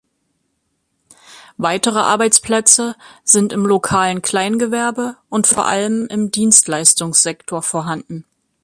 [1.57, 8.25] Weitere Arbeitsplätze sind im lokalen Kleingewerbe und vor allem im Dienstleistungssektor vorhanden.